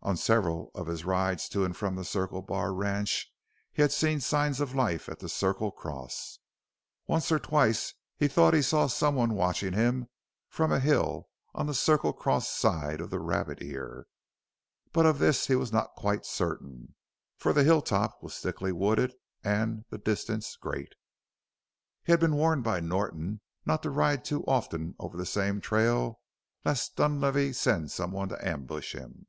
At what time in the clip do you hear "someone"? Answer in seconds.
8.86-9.34, 27.90-28.30